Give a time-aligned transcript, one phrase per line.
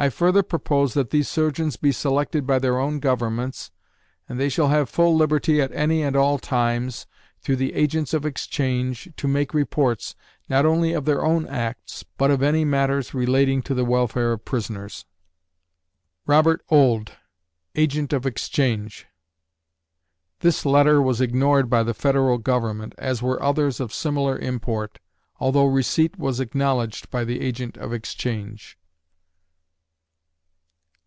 [0.00, 3.72] I further propose that these surgeons be selected by their own Governments,
[4.28, 7.08] and they shall have full liberty at any and all times,
[7.40, 10.14] through the agents of exchange, to make reports,
[10.48, 14.44] not only of their own acts, but of any matters relating to the welfare of
[14.44, 15.04] prisoners.
[16.26, 17.14] ROBERT OULD
[17.74, 19.08] (Agent of Exchange)
[20.38, 25.00] This letter was ignored by the Federal Government, as were others of similar import,
[25.40, 28.78] although receipt was acknowledged by the Agent of Exchange.